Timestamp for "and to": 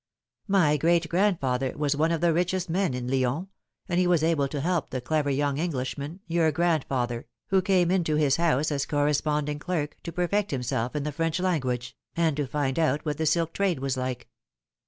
12.15-12.47